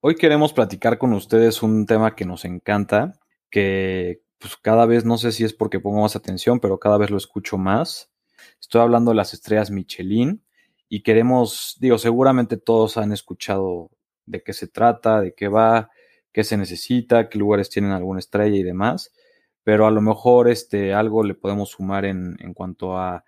Hoy 0.00 0.14
queremos 0.14 0.52
platicar 0.52 0.96
con 0.96 1.12
ustedes 1.12 1.60
un 1.60 1.84
tema 1.84 2.14
que 2.14 2.24
nos 2.24 2.44
encanta, 2.44 3.18
que 3.50 4.22
pues 4.38 4.56
cada 4.56 4.86
vez, 4.86 5.04
no 5.04 5.18
sé 5.18 5.32
si 5.32 5.42
es 5.42 5.52
porque 5.52 5.80
pongo 5.80 6.02
más 6.02 6.14
atención, 6.14 6.60
pero 6.60 6.78
cada 6.78 6.98
vez 6.98 7.10
lo 7.10 7.16
escucho 7.16 7.58
más. 7.58 8.08
Estoy 8.60 8.80
hablando 8.80 9.10
de 9.10 9.16
las 9.16 9.34
estrellas 9.34 9.72
Michelin 9.72 10.40
y 10.88 11.02
queremos, 11.02 11.76
digo, 11.80 11.98
seguramente 11.98 12.56
todos 12.58 12.96
han 12.96 13.10
escuchado 13.10 13.90
de 14.24 14.40
qué 14.44 14.52
se 14.52 14.68
trata, 14.68 15.20
de 15.20 15.34
qué 15.34 15.48
va, 15.48 15.90
qué 16.32 16.44
se 16.44 16.56
necesita, 16.56 17.28
qué 17.28 17.36
lugares 17.36 17.68
tienen 17.68 17.90
alguna 17.90 18.20
estrella 18.20 18.56
y 18.56 18.62
demás, 18.62 19.12
pero 19.64 19.84
a 19.84 19.90
lo 19.90 20.00
mejor 20.00 20.48
este, 20.48 20.94
algo 20.94 21.24
le 21.24 21.34
podemos 21.34 21.70
sumar 21.70 22.04
en, 22.04 22.36
en 22.38 22.54
cuanto 22.54 22.96
a 22.96 23.24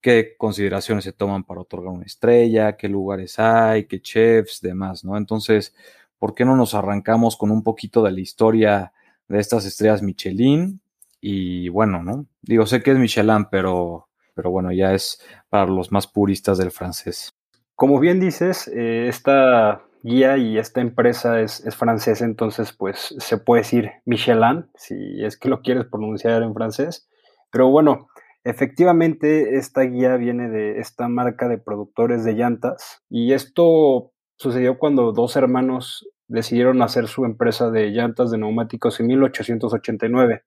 qué 0.00 0.36
consideraciones 0.36 1.02
se 1.02 1.12
toman 1.12 1.44
para 1.44 1.62
otorgar 1.62 1.92
una 1.92 2.04
estrella, 2.04 2.76
qué 2.76 2.88
lugares 2.88 3.38
hay, 3.38 3.86
qué 3.86 4.00
chefs, 4.00 4.60
demás, 4.60 5.04
¿no? 5.04 5.16
Entonces, 5.16 5.74
¿por 6.18 6.34
qué 6.34 6.44
no 6.44 6.56
nos 6.56 6.74
arrancamos 6.74 7.36
con 7.36 7.50
un 7.50 7.62
poquito 7.62 8.02
de 8.02 8.12
la 8.12 8.20
historia 8.20 8.92
de 9.28 9.38
estas 9.38 9.64
estrellas 9.66 10.02
Michelin? 10.02 10.80
Y 11.20 11.68
bueno, 11.68 12.02
¿no? 12.02 12.26
Digo, 12.42 12.66
sé 12.66 12.82
que 12.82 12.92
es 12.92 12.98
Michelin, 12.98 13.46
pero, 13.50 14.08
pero 14.34 14.50
bueno, 14.50 14.72
ya 14.72 14.92
es 14.92 15.20
para 15.48 15.66
los 15.66 15.90
más 15.92 16.06
puristas 16.06 16.58
del 16.58 16.70
francés. 16.70 17.32
Como 17.74 17.98
bien 17.98 18.20
dices, 18.20 18.68
eh, 18.68 19.06
esta 19.08 19.82
guía 20.02 20.36
y 20.36 20.58
esta 20.58 20.80
empresa 20.80 21.40
es, 21.40 21.64
es, 21.64 21.74
francesa, 21.74 22.24
entonces 22.24 22.72
pues 22.72 23.14
se 23.18 23.38
puede 23.38 23.62
decir 23.62 23.90
Michelin, 24.04 24.66
si 24.74 25.24
es 25.24 25.38
que 25.38 25.48
lo 25.48 25.62
quieres 25.62 25.86
pronunciar 25.86 26.42
en 26.42 26.52
francés. 26.52 27.08
Pero 27.50 27.70
bueno, 27.70 28.08
efectivamente 28.44 29.56
esta 29.56 29.82
guía 29.82 30.16
viene 30.16 30.50
de 30.50 30.78
esta 30.78 31.08
marca 31.08 31.48
de 31.48 31.58
productores 31.58 32.24
de 32.24 32.34
llantas 32.34 33.02
y 33.08 33.32
esto 33.32 34.12
sucedió 34.36 34.78
cuando 34.78 35.12
dos 35.12 35.36
hermanos 35.36 36.08
decidieron 36.28 36.82
hacer 36.82 37.08
su 37.08 37.24
empresa 37.24 37.70
de 37.70 37.90
llantas 37.90 38.30
de 38.30 38.38
neumáticos 38.38 38.98
en 39.00 39.08
1889, 39.08 40.42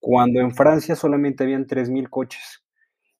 cuando 0.00 0.40
en 0.40 0.54
Francia 0.54 0.96
solamente 0.96 1.44
habían 1.44 1.66
3.000 1.66 2.08
coches. 2.08 2.62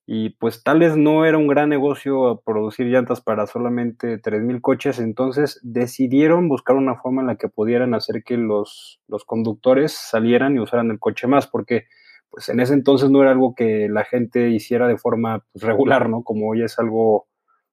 Y 0.09 0.29
pues 0.31 0.63
tal 0.63 0.79
vez 0.79 0.95
no 0.95 1.25
era 1.25 1.37
un 1.37 1.47
gran 1.47 1.67
negocio 1.67 2.41
producir 2.45 2.87
llantas 2.87 3.19
para 3.19 3.45
solamente 3.45 4.21
3.000 4.21 4.61
coches, 4.61 4.99
entonces 4.99 5.59
decidieron 5.63 6.47
buscar 6.47 6.77
una 6.77 6.95
forma 6.95 7.21
en 7.21 7.27
la 7.27 7.35
que 7.35 7.49
pudieran 7.49 7.93
hacer 7.93 8.23
que 8.23 8.37
los, 8.37 9.01
los 9.07 9.25
conductores 9.25 9.91
salieran 9.93 10.55
y 10.55 10.59
usaran 10.59 10.91
el 10.91 10.99
coche 10.99 11.27
más, 11.27 11.47
porque 11.47 11.87
pues 12.29 12.49
en 12.49 12.59
ese 12.59 12.73
entonces 12.73 13.09
no 13.09 13.21
era 13.21 13.31
algo 13.31 13.53
que 13.55 13.87
la 13.89 14.05
gente 14.05 14.49
hiciera 14.49 14.87
de 14.87 14.97
forma 14.97 15.43
pues, 15.51 15.63
regular, 15.65 16.09
¿no? 16.09 16.23
Como 16.23 16.49
hoy 16.49 16.63
es 16.63 16.79
algo 16.79 17.27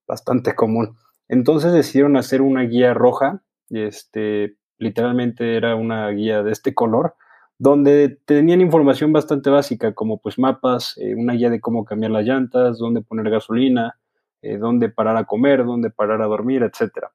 bastante 0.07 0.55
común. 0.55 0.97
Entonces 1.29 1.73
decidieron 1.73 2.17
hacer 2.17 2.43
una 2.43 2.63
guía 2.63 2.95
roja, 2.95 3.43
este, 3.71 4.57
literalmente 4.79 5.57
era 5.57 5.77
una 5.77 6.09
guía 6.11 6.43
de 6.43 6.53
este 6.53 6.75
color, 6.75 7.15
donde 7.59 8.19
tenían 8.25 8.61
información 8.61 9.13
bastante 9.13 9.51
básica, 9.51 9.95
como 9.95 10.19
pues 10.21 10.39
mapas, 10.39 10.99
eh, 10.99 11.15
una 11.15 11.35
guía 11.35 11.51
de 11.51 11.61
cómo 11.61 11.85
cambiar 11.85 12.11
las 12.11 12.25
llantas, 12.25 12.79
dónde 12.79 13.03
poner 13.03 13.31
gasolina, 13.31 13.99
eh, 14.43 14.59
dónde 14.59 14.89
parar 14.91 15.17
a 15.17 15.25
comer, 15.25 15.65
dónde 15.65 15.91
parar 15.91 16.21
a 16.21 16.27
dormir, 16.27 16.63
etc. 16.63 17.09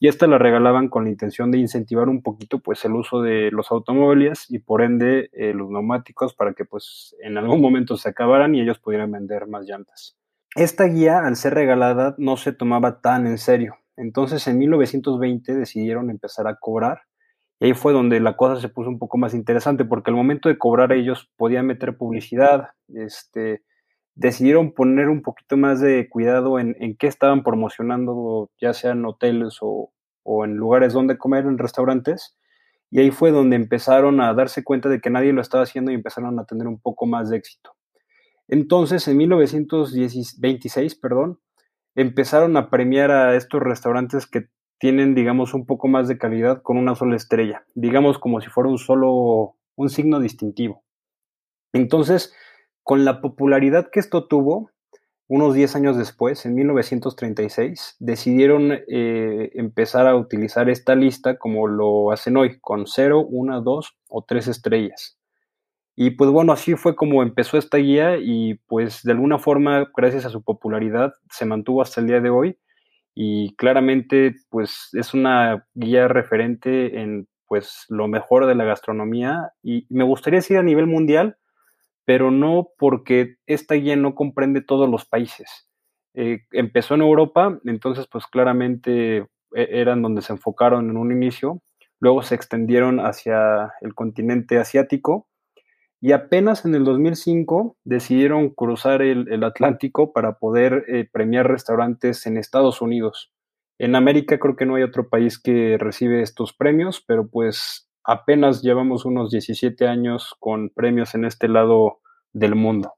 Y 0.00 0.08
esta 0.08 0.26
la 0.26 0.38
regalaban 0.38 0.88
con 0.88 1.04
la 1.04 1.10
intención 1.10 1.52
de 1.52 1.58
incentivar 1.58 2.08
un 2.08 2.22
poquito 2.22 2.58
pues 2.58 2.84
el 2.84 2.92
uso 2.92 3.22
de 3.22 3.52
los 3.52 3.70
automóviles 3.70 4.46
y 4.50 4.58
por 4.58 4.82
ende 4.82 5.30
eh, 5.32 5.52
los 5.54 5.70
neumáticos 5.70 6.34
para 6.34 6.54
que 6.54 6.64
pues 6.64 7.14
en 7.20 7.38
algún 7.38 7.60
momento 7.60 7.96
se 7.96 8.08
acabaran 8.08 8.54
y 8.54 8.60
ellos 8.60 8.80
pudieran 8.80 9.12
vender 9.12 9.46
más 9.46 9.64
llantas. 9.64 10.16
Esta 10.54 10.84
guía, 10.84 11.20
al 11.24 11.36
ser 11.36 11.54
regalada, 11.54 12.14
no 12.18 12.36
se 12.36 12.52
tomaba 12.52 13.00
tan 13.00 13.26
en 13.26 13.38
serio. 13.38 13.76
Entonces, 13.96 14.46
en 14.46 14.58
1920 14.58 15.54
decidieron 15.54 16.10
empezar 16.10 16.46
a 16.46 16.56
cobrar. 16.56 17.02
Y 17.58 17.66
ahí 17.66 17.74
fue 17.74 17.94
donde 17.94 18.20
la 18.20 18.36
cosa 18.36 18.60
se 18.60 18.68
puso 18.68 18.90
un 18.90 18.98
poco 18.98 19.16
más 19.16 19.32
interesante, 19.32 19.86
porque 19.86 20.10
al 20.10 20.16
momento 20.16 20.50
de 20.50 20.58
cobrar 20.58 20.92
ellos 20.92 21.30
podían 21.36 21.66
meter 21.66 21.96
publicidad, 21.96 22.70
este, 22.88 23.62
decidieron 24.14 24.72
poner 24.72 25.08
un 25.08 25.22
poquito 25.22 25.56
más 25.56 25.80
de 25.80 26.08
cuidado 26.10 26.58
en, 26.58 26.76
en 26.80 26.96
qué 26.96 27.06
estaban 27.06 27.42
promocionando, 27.42 28.50
ya 28.60 28.74
sean 28.74 29.04
hoteles 29.06 29.58
o, 29.62 29.90
o 30.22 30.44
en 30.44 30.56
lugares 30.56 30.92
donde 30.92 31.16
comer, 31.16 31.46
en 31.46 31.56
restaurantes. 31.56 32.36
Y 32.90 33.00
ahí 33.00 33.10
fue 33.10 33.30
donde 33.30 33.56
empezaron 33.56 34.20
a 34.20 34.34
darse 34.34 34.64
cuenta 34.64 34.90
de 34.90 35.00
que 35.00 35.08
nadie 35.08 35.32
lo 35.32 35.40
estaba 35.40 35.64
haciendo 35.64 35.92
y 35.92 35.94
empezaron 35.94 36.38
a 36.38 36.44
tener 36.44 36.66
un 36.66 36.78
poco 36.78 37.06
más 37.06 37.30
de 37.30 37.38
éxito. 37.38 37.74
Entonces, 38.52 39.08
en 39.08 39.16
1926, 39.16 40.94
perdón, 40.96 41.40
empezaron 41.94 42.54
a 42.58 42.68
premiar 42.68 43.10
a 43.10 43.34
estos 43.34 43.62
restaurantes 43.62 44.26
que 44.26 44.48
tienen, 44.78 45.14
digamos, 45.14 45.54
un 45.54 45.64
poco 45.64 45.88
más 45.88 46.06
de 46.06 46.18
calidad 46.18 46.60
con 46.60 46.76
una 46.76 46.94
sola 46.94 47.16
estrella, 47.16 47.64
digamos 47.74 48.18
como 48.18 48.42
si 48.42 48.50
fuera 48.50 48.68
un 48.68 48.76
solo, 48.76 49.56
un 49.74 49.88
signo 49.88 50.20
distintivo. 50.20 50.82
Entonces, 51.72 52.34
con 52.82 53.06
la 53.06 53.22
popularidad 53.22 53.88
que 53.90 54.00
esto 54.00 54.28
tuvo, 54.28 54.68
unos 55.28 55.54
10 55.54 55.74
años 55.76 55.96
después, 55.96 56.44
en 56.44 56.54
1936, 56.54 57.96
decidieron 58.00 58.72
eh, 58.86 59.50
empezar 59.54 60.06
a 60.06 60.14
utilizar 60.14 60.68
esta 60.68 60.94
lista 60.94 61.38
como 61.38 61.68
lo 61.68 62.12
hacen 62.12 62.36
hoy, 62.36 62.60
con 62.60 62.86
0, 62.86 63.24
1, 63.30 63.62
2 63.62 63.96
o 64.10 64.24
3 64.28 64.48
estrellas. 64.48 65.21
Y 65.94 66.10
pues 66.12 66.30
bueno, 66.30 66.52
así 66.52 66.74
fue 66.74 66.96
como 66.96 67.22
empezó 67.22 67.58
esta 67.58 67.78
guía 67.78 68.16
y 68.18 68.54
pues 68.66 69.02
de 69.02 69.12
alguna 69.12 69.38
forma, 69.38 69.90
gracias 69.94 70.24
a 70.24 70.30
su 70.30 70.42
popularidad, 70.42 71.12
se 71.30 71.44
mantuvo 71.44 71.82
hasta 71.82 72.00
el 72.00 72.06
día 72.06 72.20
de 72.20 72.30
hoy 72.30 72.58
y 73.14 73.54
claramente 73.56 74.34
pues 74.48 74.88
es 74.94 75.12
una 75.14 75.66
guía 75.74 76.08
referente 76.08 77.00
en 77.00 77.28
pues 77.46 77.84
lo 77.90 78.08
mejor 78.08 78.46
de 78.46 78.54
la 78.54 78.64
gastronomía 78.64 79.52
y 79.62 79.86
me 79.90 80.04
gustaría 80.04 80.38
decir 80.38 80.56
a 80.56 80.62
nivel 80.62 80.86
mundial, 80.86 81.36
pero 82.06 82.30
no 82.30 82.68
porque 82.78 83.36
esta 83.46 83.74
guía 83.74 83.96
no 83.96 84.14
comprende 84.14 84.62
todos 84.62 84.88
los 84.88 85.04
países. 85.04 85.68
Eh, 86.14 86.40
empezó 86.52 86.94
en 86.94 87.02
Europa, 87.02 87.58
entonces 87.64 88.06
pues 88.10 88.26
claramente 88.26 89.18
e-, 89.18 89.26
eran 89.54 90.00
donde 90.02 90.22
se 90.22 90.32
enfocaron 90.32 90.90
en 90.90 90.96
un 90.96 91.12
inicio, 91.12 91.62
luego 92.00 92.22
se 92.22 92.34
extendieron 92.34 93.00
hacia 93.00 93.72
el 93.82 93.94
continente 93.94 94.58
asiático, 94.58 95.28
y 96.04 96.10
apenas 96.10 96.64
en 96.64 96.74
el 96.74 96.82
2005 96.82 97.76
decidieron 97.84 98.50
cruzar 98.50 99.02
el, 99.02 99.44
Atlántico 99.44 100.12
para 100.12 100.36
poder 100.36 100.84
eh, 100.88 101.08
premiar 101.10 101.46
restaurantes 101.46 102.26
en 102.26 102.36
Estados 102.36 102.82
Unidos. 102.82 103.32
En 103.78 103.94
América 103.94 104.40
creo 104.40 104.56
que 104.56 104.66
no 104.66 104.74
hay 104.74 104.82
otro 104.82 105.08
país 105.08 105.38
que 105.38 105.78
recibe 105.78 106.20
estos 106.20 106.52
premios, 106.54 107.04
pero 107.06 107.28
pues 107.28 107.88
apenas 108.02 108.62
llevamos 108.62 109.04
unos 109.04 109.30
17 109.30 109.86
años 109.86 110.34
con 110.40 110.70
premios 110.70 111.14
en 111.14 111.24
este 111.24 111.46
lado 111.46 112.00
del 112.32 112.56
mundo. 112.56 112.94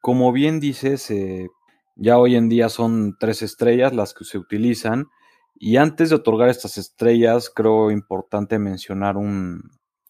Como 0.00 0.32
bien 0.32 0.58
dices, 0.58 1.12
eh, 1.12 1.46
ya 1.94 2.18
hoy 2.18 2.34
en 2.34 2.48
día 2.48 2.68
son 2.70 3.14
tres 3.20 3.42
estrellas 3.42 3.94
las 3.94 4.14
que 4.14 4.24
se 4.24 4.38
utilizan 4.38 5.06
y 5.54 5.76
antes 5.76 6.10
de 6.10 6.16
otorgar 6.16 6.48
estas 6.48 6.76
estrellas 6.76 7.52
creo 7.54 7.92
importante 7.92 8.58
mencionar 8.58 9.16
un, 9.16 9.62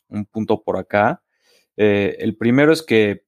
un 0.08 0.24
punto 0.24 0.62
por 0.62 0.78
acá 0.78 1.21
eh, 1.76 2.16
el 2.18 2.36
primero 2.36 2.72
es 2.72 2.82
que, 2.82 3.24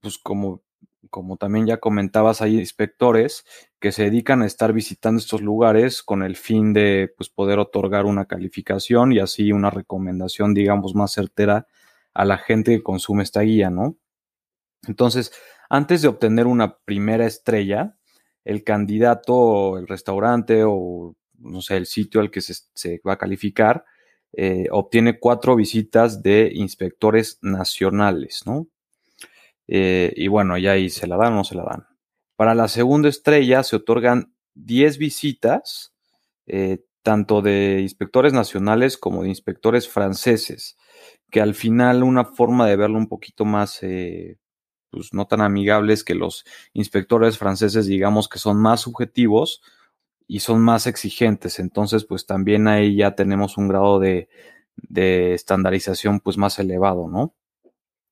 pues 0.00 0.18
como, 0.18 0.62
como 1.10 1.36
también 1.36 1.66
ya 1.66 1.78
comentabas, 1.78 2.42
hay 2.42 2.58
inspectores 2.58 3.44
que 3.80 3.92
se 3.92 4.04
dedican 4.04 4.42
a 4.42 4.46
estar 4.46 4.72
visitando 4.72 5.18
estos 5.18 5.42
lugares 5.42 6.02
con 6.02 6.22
el 6.22 6.36
fin 6.36 6.72
de 6.72 7.12
pues, 7.16 7.30
poder 7.30 7.58
otorgar 7.58 8.04
una 8.04 8.26
calificación 8.26 9.12
y 9.12 9.18
así 9.18 9.52
una 9.52 9.70
recomendación, 9.70 10.54
digamos, 10.54 10.94
más 10.94 11.12
certera 11.12 11.66
a 12.14 12.24
la 12.24 12.38
gente 12.38 12.76
que 12.76 12.82
consume 12.82 13.22
esta 13.22 13.42
guía, 13.42 13.70
¿no? 13.70 13.96
Entonces, 14.86 15.32
antes 15.68 16.02
de 16.02 16.08
obtener 16.08 16.46
una 16.46 16.78
primera 16.78 17.26
estrella, 17.26 17.96
el 18.44 18.62
candidato, 18.64 19.78
el 19.78 19.88
restaurante 19.88 20.62
o, 20.64 21.16
no 21.38 21.60
sé, 21.60 21.76
el 21.76 21.86
sitio 21.86 22.20
al 22.20 22.30
que 22.30 22.40
se, 22.40 22.54
se 22.74 23.00
va 23.06 23.14
a 23.14 23.18
calificar, 23.18 23.84
eh, 24.38 24.66
obtiene 24.70 25.18
cuatro 25.18 25.56
visitas 25.56 26.22
de 26.22 26.50
inspectores 26.54 27.38
nacionales, 27.40 28.42
¿no? 28.44 28.66
Eh, 29.66 30.12
y 30.14 30.28
bueno, 30.28 30.58
ya 30.58 30.72
ahí 30.72 30.90
se 30.90 31.06
la 31.06 31.16
dan 31.16 31.32
o 31.32 31.36
no 31.36 31.44
se 31.44 31.54
la 31.54 31.64
dan. 31.64 31.86
Para 32.36 32.54
la 32.54 32.68
segunda 32.68 33.08
estrella 33.08 33.62
se 33.62 33.76
otorgan 33.76 34.34
10 34.52 34.98
visitas, 34.98 35.94
eh, 36.46 36.84
tanto 37.02 37.40
de 37.40 37.78
inspectores 37.80 38.34
nacionales 38.34 38.98
como 38.98 39.22
de 39.22 39.30
inspectores 39.30 39.88
franceses, 39.88 40.76
que 41.30 41.40
al 41.40 41.54
final 41.54 42.02
una 42.02 42.26
forma 42.26 42.66
de 42.66 42.76
verlo 42.76 42.98
un 42.98 43.08
poquito 43.08 43.46
más, 43.46 43.80
pues 44.90 45.14
no 45.14 45.26
tan 45.26 45.40
amigable 45.40 45.94
es 45.94 46.04
que 46.04 46.14
los 46.14 46.44
inspectores 46.74 47.38
franceses 47.38 47.86
digamos 47.86 48.28
que 48.28 48.38
son 48.38 48.58
más 48.58 48.82
subjetivos 48.82 49.62
y 50.26 50.40
son 50.40 50.60
más 50.60 50.86
exigentes, 50.86 51.58
entonces 51.58 52.04
pues 52.04 52.26
también 52.26 52.68
ahí 52.68 52.96
ya 52.96 53.14
tenemos 53.14 53.58
un 53.58 53.68
grado 53.68 53.98
de, 54.00 54.28
de 54.76 55.34
estandarización 55.34 56.20
pues 56.20 56.36
más 56.36 56.58
elevado, 56.58 57.08
¿no? 57.08 57.34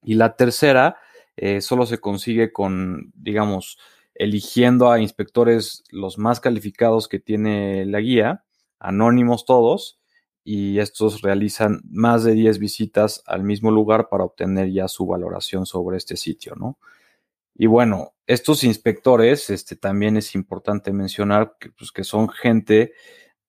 Y 0.02 0.14
la 0.14 0.36
tercera 0.36 0.98
eh, 1.36 1.60
solo 1.60 1.86
se 1.86 1.98
consigue 1.98 2.52
con, 2.52 3.12
digamos, 3.14 3.78
eligiendo 4.14 4.90
a 4.90 5.00
inspectores 5.00 5.82
los 5.90 6.18
más 6.18 6.40
calificados 6.40 7.08
que 7.08 7.18
tiene 7.18 7.84
la 7.86 8.00
guía, 8.00 8.44
anónimos 8.78 9.44
todos, 9.44 9.98
y 10.44 10.78
estos 10.78 11.22
realizan 11.22 11.80
más 11.90 12.22
de 12.22 12.34
10 12.34 12.58
visitas 12.58 13.22
al 13.26 13.42
mismo 13.42 13.70
lugar 13.70 14.08
para 14.10 14.24
obtener 14.24 14.70
ya 14.70 14.88
su 14.88 15.06
valoración 15.06 15.64
sobre 15.64 15.96
este 15.96 16.16
sitio, 16.16 16.54
¿no? 16.54 16.78
Y 17.54 17.66
bueno, 17.66 18.14
estos 18.26 18.64
inspectores, 18.64 19.50
este, 19.50 19.76
también 19.76 20.16
es 20.16 20.34
importante 20.34 20.92
mencionar 20.92 21.56
que, 21.60 21.70
pues, 21.70 21.92
que 21.92 22.04
son 22.04 22.28
gente 22.28 22.92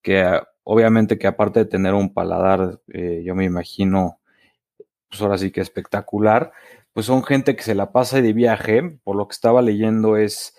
que 0.04 0.22
ah, 0.24 0.48
obviamente 0.64 1.18
que 1.20 1.28
aparte 1.28 1.62
de 1.62 1.66
tener 1.68 1.94
un 1.96 2.14
paladar, 2.14 2.82
eh, 2.94 3.24
yo 3.26 3.36
me 3.36 3.46
imagino, 3.46 4.20
pues 5.10 5.22
ahora 5.22 5.38
sí 5.38 5.52
que 5.52 5.62
espectacular, 5.62 6.52
pues 6.94 7.08
son 7.08 7.24
gente 7.24 7.56
que 7.56 7.64
se 7.64 7.76
la 7.76 7.92
pasa 7.92 8.22
de 8.22 8.34
viaje, 8.34 9.00
por 9.04 9.16
lo 9.18 9.28
que 9.28 9.34
estaba 9.34 9.62
leyendo 9.62 10.18
es, 10.18 10.56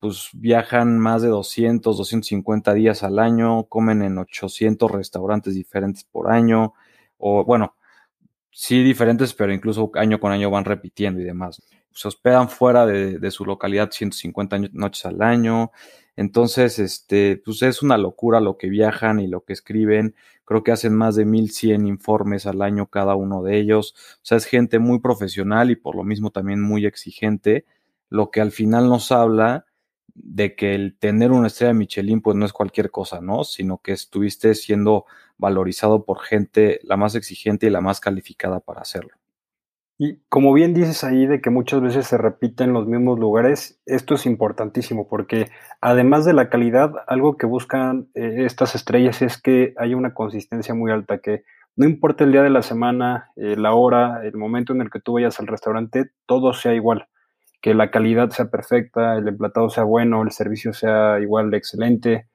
pues 0.00 0.30
viajan 0.34 0.98
más 0.98 1.22
de 1.22 1.28
200, 1.28 1.96
250 1.98 2.74
días 2.74 3.02
al 3.04 3.18
año, 3.18 3.64
comen 3.66 4.02
en 4.02 4.18
800 4.18 4.90
restaurantes 4.90 5.54
diferentes 5.54 6.04
por 6.04 6.30
año, 6.32 6.74
o 7.18 7.44
bueno, 7.44 7.76
sí 8.52 8.82
diferentes, 8.84 9.34
pero 9.34 9.52
incluso 9.54 9.90
año 9.96 10.20
con 10.20 10.32
año 10.32 10.50
van 10.50 10.64
repitiendo 10.66 11.20
y 11.20 11.24
demás. 11.24 11.62
Se 11.94 12.08
hospedan 12.08 12.48
fuera 12.48 12.86
de, 12.86 13.18
de 13.18 13.30
su 13.30 13.44
localidad 13.44 13.90
150 13.90 14.58
noches 14.72 15.06
al 15.06 15.22
año, 15.22 15.70
entonces, 16.16 16.78
este, 16.78 17.42
pues 17.44 17.62
es 17.62 17.82
una 17.82 17.98
locura 17.98 18.40
lo 18.40 18.56
que 18.56 18.68
viajan 18.68 19.20
y 19.20 19.26
lo 19.26 19.44
que 19.44 19.52
escriben. 19.52 20.14
Creo 20.44 20.62
que 20.62 20.72
hacen 20.72 20.94
más 20.94 21.16
de 21.16 21.24
1100 21.24 21.86
informes 21.86 22.46
al 22.46 22.62
año 22.62 22.86
cada 22.86 23.16
uno 23.16 23.42
de 23.42 23.58
ellos. 23.58 23.94
O 24.16 24.20
sea, 24.22 24.38
es 24.38 24.44
gente 24.46 24.78
muy 24.78 25.00
profesional 25.00 25.70
y 25.70 25.76
por 25.76 25.96
lo 25.96 26.04
mismo 26.04 26.30
también 26.30 26.60
muy 26.62 26.86
exigente, 26.86 27.64
lo 28.10 28.30
que 28.30 28.40
al 28.40 28.52
final 28.52 28.88
nos 28.88 29.10
habla 29.12 29.66
de 30.14 30.54
que 30.54 30.74
el 30.76 30.96
tener 30.98 31.32
una 31.32 31.48
estrella 31.48 31.74
Michelin 31.74 32.20
pues 32.20 32.36
no 32.36 32.46
es 32.46 32.52
cualquier 32.52 32.90
cosa, 32.90 33.20
¿no? 33.20 33.44
Sino 33.44 33.78
que 33.78 33.92
estuviste 33.92 34.54
siendo 34.54 35.06
valorizado 35.38 36.04
por 36.04 36.20
gente 36.20 36.80
la 36.84 36.96
más 36.96 37.16
exigente 37.16 37.66
y 37.66 37.70
la 37.70 37.80
más 37.80 38.00
calificada 38.00 38.60
para 38.60 38.82
hacerlo. 38.82 39.23
Y 39.96 40.18
como 40.28 40.52
bien 40.52 40.74
dices 40.74 41.04
ahí 41.04 41.26
de 41.26 41.40
que 41.40 41.50
muchas 41.50 41.80
veces 41.80 42.06
se 42.06 42.18
repiten 42.18 42.72
los 42.72 42.86
mismos 42.86 43.18
lugares, 43.18 43.80
esto 43.86 44.14
es 44.16 44.26
importantísimo 44.26 45.06
porque 45.08 45.50
además 45.80 46.24
de 46.24 46.32
la 46.32 46.48
calidad, 46.48 46.92
algo 47.06 47.36
que 47.36 47.46
buscan 47.46 48.08
eh, 48.14 48.44
estas 48.44 48.74
estrellas 48.74 49.22
es 49.22 49.40
que 49.40 49.72
haya 49.76 49.96
una 49.96 50.12
consistencia 50.12 50.74
muy 50.74 50.90
alta, 50.90 51.18
que 51.18 51.44
no 51.76 51.86
importa 51.86 52.24
el 52.24 52.32
día 52.32 52.42
de 52.42 52.50
la 52.50 52.62
semana, 52.62 53.30
eh, 53.36 53.56
la 53.56 53.74
hora, 53.74 54.24
el 54.24 54.36
momento 54.36 54.72
en 54.72 54.80
el 54.80 54.90
que 54.90 55.00
tú 55.00 55.14
vayas 55.14 55.38
al 55.38 55.46
restaurante, 55.46 56.10
todo 56.26 56.54
sea 56.54 56.74
igual, 56.74 57.06
que 57.62 57.74
la 57.74 57.90
calidad 57.90 58.30
sea 58.30 58.50
perfecta, 58.50 59.16
el 59.16 59.28
emplatado 59.28 59.70
sea 59.70 59.84
bueno, 59.84 60.22
el 60.22 60.32
servicio 60.32 60.72
sea 60.72 61.20
igual 61.20 61.50
de 61.50 61.56
excelente. 61.56 62.28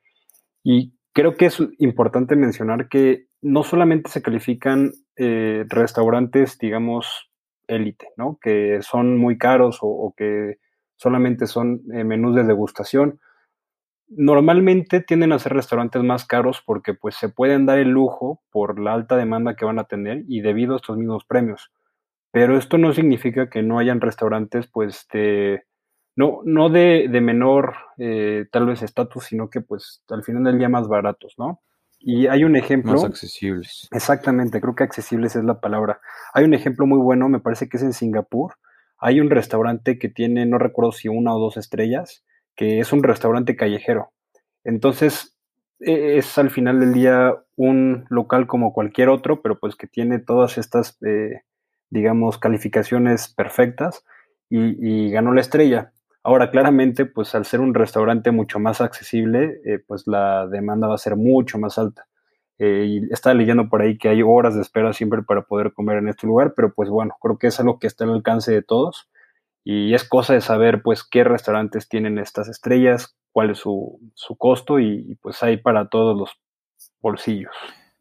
Y 0.64 0.94
creo 1.14 1.36
que 1.36 1.48
es 1.48 1.62
importante 1.78 2.36
mencionar 2.36 2.88
que 2.90 3.28
no 3.42 3.64
solamente 3.64 4.10
se 4.10 4.22
califican 4.22 4.92
eh, 5.16 5.66
restaurantes, 5.70 6.58
digamos, 6.58 7.29
élite, 7.70 8.10
¿no? 8.18 8.38
Que 8.42 8.82
son 8.82 9.18
muy 9.18 9.38
caros 9.38 9.80
o, 9.82 10.14
que 10.18 10.58
solamente 10.98 11.48
son 11.48 11.82
eh, 11.94 12.04
menús 12.04 12.36
de 12.36 12.44
degustación. 12.44 13.20
Normalmente 14.10 15.02
tienden 15.02 15.32
a 15.32 15.40
ser 15.40 15.54
restaurantes 15.54 16.04
más 16.04 16.26
caros 16.26 16.62
porque 16.66 16.94
pues 16.94 17.16
se 17.16 17.30
pueden 17.30 17.66
dar 17.66 17.78
el 17.78 17.90
lujo 17.90 18.42
por 18.50 18.80
la 18.80 18.94
alta 18.94 19.16
demanda 19.16 19.56
que 19.56 19.66
van 19.66 19.80
a 19.80 19.86
tener 19.86 20.24
y 20.28 20.42
debido 20.42 20.74
a 20.74 20.78
estos 20.78 20.98
mismos 20.98 21.26
premios. 21.26 21.72
Pero 22.32 22.58
esto 22.58 22.78
no 22.78 22.94
significa 22.94 23.50
que 23.50 23.62
no 23.62 23.80
hayan 23.80 24.02
restaurantes 24.02 24.68
pues 24.68 25.08
de, 25.14 25.64
no, 26.16 26.42
no 26.44 26.70
de, 26.70 27.08
menor 27.22 27.76
eh, 27.98 28.46
tal 28.52 28.66
vez 28.66 28.82
estatus, 28.82 29.26
sino 29.26 29.50
que 29.50 29.62
pues 29.62 30.04
al 30.10 30.24
final 30.24 30.44
del 30.44 30.58
día 30.58 30.70
más 30.70 30.88
baratos, 30.88 31.36
¿no? 31.38 31.62
Y 32.00 32.28
hay 32.28 32.44
un 32.46 32.56
ejemplo. 32.56 32.94
Más 32.94 33.04
accesibles. 33.04 33.88
Exactamente, 33.92 34.62
creo 34.62 34.76
que 34.76 34.84
accesibles 34.84 35.36
es 35.36 35.44
la 35.44 35.60
palabra. 35.60 36.00
Hay 36.34 36.46
un 36.46 36.54
ejemplo 36.54 36.86
muy 36.86 37.00
bueno, 37.00 37.28
me 37.28 37.40
parece 37.40 37.68
que 37.68 37.78
es 37.78 37.84
en 37.84 37.94
Singapur. 37.94 38.54
Hay 38.98 39.20
un 39.20 39.30
restaurante 39.30 40.00
que 40.00 40.10
tiene, 40.10 40.46
no 40.46 40.58
recuerdo 40.58 40.92
si 40.92 41.10
una 41.10 41.36
o 41.36 41.40
dos 41.40 41.58
estrellas, 41.58 42.24
que 42.56 42.80
es 42.80 42.92
un 42.94 43.04
restaurante 43.04 43.56
callejero. 43.56 44.12
Entonces, 44.64 45.38
e, 45.80 46.18
es 46.18 46.38
al 46.38 46.50
final 46.50 46.80
del 46.80 46.94
día 46.94 47.36
un 47.56 48.06
local 48.10 48.48
como 48.48 48.74
cualquier 48.74 49.10
otro, 49.10 49.42
pero 49.42 49.60
pues 49.60 49.76
que 49.76 49.88
tiene 49.88 50.20
todas 50.20 50.58
estas, 50.58 50.98
eh, 51.06 51.42
digamos, 51.90 52.38
calificaciones 52.38 53.34
perfectas 53.34 54.06
y, 54.50 55.08
y 55.08 55.12
ganó 55.12 55.34
la 55.34 55.42
estrella. 55.42 55.92
Ahora, 56.24 56.52
claramente, 56.52 57.06
pues 57.06 57.34
al 57.36 57.46
ser 57.46 57.62
un 57.62 57.74
restaurante 57.74 58.32
mucho 58.32 58.60
más 58.60 58.82
accesible, 58.82 59.62
eh, 59.66 59.80
pues 59.86 60.06
la 60.06 60.48
demanda 60.48 60.88
va 60.88 60.96
a 60.96 60.98
ser 60.98 61.16
mucho 61.16 61.58
más 61.58 61.78
alta. 61.78 62.08
Eh, 62.58 62.86
y 62.88 63.14
estaba 63.14 63.34
leyendo 63.34 63.70
por 63.70 63.82
ahí 63.82 63.98
que 63.98 64.10
hay 64.10 64.22
horas 64.22 64.54
de 64.54 64.62
espera 64.62 64.92
siempre 64.92 65.24
para 65.24 65.44
poder 65.44 65.72
comer 65.74 65.98
en 65.98 66.10
este 66.10 66.28
lugar, 66.28 66.54
pero 66.56 66.74
pues 66.74 66.90
bueno, 66.90 67.16
creo 67.22 67.38
que 67.38 67.48
es 67.48 67.60
algo 67.62 67.80
que 67.80 67.88
está 67.88 68.04
al 68.04 68.12
alcance 68.12 68.52
de 68.52 68.62
todos 68.62 69.10
y 69.64 69.94
es 69.94 70.04
cosa 70.04 70.34
de 70.34 70.42
saber 70.42 70.82
pues 70.82 71.04
qué 71.04 71.24
restaurantes 71.24 71.88
tienen 71.88 72.18
estas 72.18 72.50
estrellas, 72.50 73.16
cuál 73.32 73.52
es 73.52 73.60
su, 73.60 74.00
costo 74.38 74.80
y, 74.80 75.18
pues 75.22 75.42
hay 75.42 75.58
para 75.58 75.88
todos 75.88 76.18
los 76.18 76.32
bolsillos. 77.02 77.54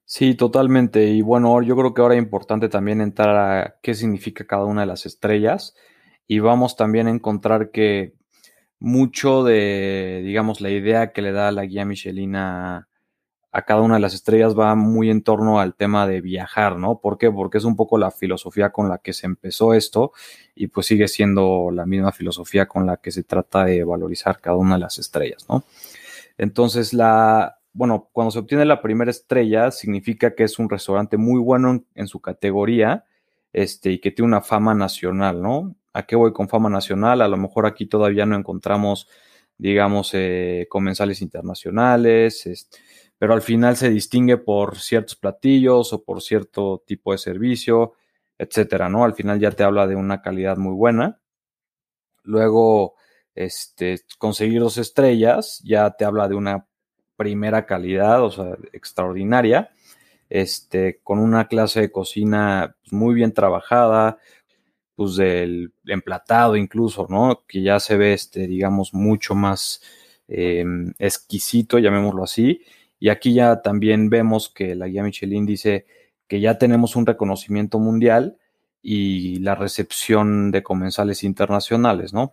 Sí, 0.04 0.34
totalmente. 0.34 1.04
Y 1.04 1.22
bueno, 1.22 1.62
yo 1.62 1.76
creo 1.76 1.94
que 1.94 2.02
ahora 2.02 2.14
es 2.14 2.22
importante 2.22 2.68
también 2.68 3.00
entrar 3.00 3.36
a 3.36 3.76
qué 3.80 3.94
significa 3.94 4.44
cada 4.44 4.64
una 4.64 4.80
de 4.80 4.86
las 4.86 5.06
estrellas 5.06 5.76
y 6.28 6.38
vamos 6.40 6.76
también 6.76 7.08
a 7.08 7.10
encontrar 7.10 7.70
que 7.70 8.14
mucho 8.78 9.42
de, 9.42 10.22
digamos, 10.24 10.60
la 10.60 10.70
idea 10.70 11.12
que 11.12 11.22
le 11.22 11.32
da 11.32 11.50
la 11.50 11.64
guía 11.64 11.86
Michelina 11.86 12.88
a 13.50 13.62
cada 13.62 13.80
una 13.80 13.94
de 13.94 14.00
las 14.00 14.12
estrellas 14.12 14.56
va 14.56 14.74
muy 14.74 15.10
en 15.10 15.22
torno 15.22 15.58
al 15.58 15.74
tema 15.74 16.06
de 16.06 16.20
viajar, 16.20 16.76
¿no? 16.76 17.00
¿Por 17.00 17.16
qué? 17.16 17.30
Porque 17.30 17.56
es 17.58 17.64
un 17.64 17.76
poco 17.76 17.96
la 17.96 18.10
filosofía 18.10 18.70
con 18.70 18.90
la 18.90 18.98
que 18.98 19.14
se 19.14 19.26
empezó 19.26 19.72
esto 19.72 20.12
y 20.54 20.66
pues 20.66 20.86
sigue 20.86 21.08
siendo 21.08 21.70
la 21.72 21.86
misma 21.86 22.12
filosofía 22.12 22.68
con 22.68 22.84
la 22.84 22.98
que 22.98 23.10
se 23.10 23.24
trata 23.24 23.64
de 23.64 23.82
valorizar 23.84 24.38
cada 24.40 24.58
una 24.58 24.74
de 24.74 24.80
las 24.80 24.98
estrellas, 24.98 25.46
¿no? 25.48 25.64
Entonces, 26.36 26.92
la, 26.92 27.58
bueno, 27.72 28.10
cuando 28.12 28.30
se 28.30 28.38
obtiene 28.38 28.66
la 28.66 28.82
primera 28.82 29.10
estrella, 29.10 29.70
significa 29.70 30.34
que 30.34 30.44
es 30.44 30.58
un 30.58 30.68
restaurante 30.68 31.16
muy 31.16 31.40
bueno 31.40 31.70
en, 31.70 31.86
en 31.94 32.06
su 32.06 32.20
categoría, 32.20 33.06
este, 33.52 33.92
y 33.92 33.98
que 33.98 34.10
tiene 34.10 34.28
una 34.28 34.42
fama 34.42 34.74
nacional, 34.74 35.42
¿no? 35.42 35.74
¿A 35.98 36.06
qué 36.06 36.14
voy 36.14 36.32
con 36.32 36.48
fama 36.48 36.70
nacional? 36.70 37.22
A 37.22 37.26
lo 37.26 37.36
mejor 37.36 37.66
aquí 37.66 37.86
todavía 37.86 38.24
no 38.24 38.36
encontramos, 38.36 39.08
digamos, 39.56 40.12
eh, 40.14 40.68
comensales 40.70 41.20
internacionales, 41.22 42.68
pero 43.18 43.34
al 43.34 43.42
final 43.42 43.76
se 43.76 43.90
distingue 43.90 44.36
por 44.36 44.78
ciertos 44.78 45.16
platillos 45.16 45.92
o 45.92 46.04
por 46.04 46.22
cierto 46.22 46.84
tipo 46.86 47.10
de 47.10 47.18
servicio, 47.18 47.94
etcétera, 48.38 48.88
¿no? 48.88 49.02
Al 49.02 49.14
final 49.14 49.40
ya 49.40 49.50
te 49.50 49.64
habla 49.64 49.88
de 49.88 49.96
una 49.96 50.22
calidad 50.22 50.56
muy 50.56 50.72
buena. 50.72 51.20
Luego, 52.22 52.94
este, 53.34 53.98
conseguir 54.18 54.60
dos 54.60 54.78
estrellas 54.78 55.60
ya 55.64 55.90
te 55.90 56.04
habla 56.04 56.28
de 56.28 56.36
una 56.36 56.68
primera 57.16 57.66
calidad, 57.66 58.22
o 58.22 58.30
sea, 58.30 58.56
extraordinaria, 58.72 59.70
este, 60.28 61.00
con 61.02 61.18
una 61.18 61.48
clase 61.48 61.80
de 61.80 61.90
cocina 61.90 62.76
muy 62.92 63.16
bien 63.16 63.32
trabajada, 63.32 64.18
pues 64.98 65.14
del 65.14 65.72
emplatado 65.86 66.56
incluso, 66.56 67.06
¿no? 67.08 67.44
Que 67.46 67.62
ya 67.62 67.78
se 67.78 67.96
ve, 67.96 68.14
este, 68.14 68.48
digamos, 68.48 68.94
mucho 68.94 69.36
más 69.36 69.80
em, 70.26 70.92
exquisito, 70.98 71.78
llamémoslo 71.78 72.24
así. 72.24 72.62
Y 72.98 73.08
aquí 73.08 73.32
ya 73.32 73.62
también 73.62 74.10
vemos 74.10 74.48
que 74.48 74.74
la 74.74 74.88
guía 74.88 75.04
Michelin 75.04 75.46
dice 75.46 75.86
que 76.26 76.40
ya 76.40 76.58
tenemos 76.58 76.96
un 76.96 77.06
reconocimiento 77.06 77.78
mundial 77.78 78.38
y 78.82 79.38
la 79.38 79.54
recepción 79.54 80.50
de 80.50 80.64
comensales 80.64 81.22
internacionales, 81.22 82.12
¿no? 82.12 82.32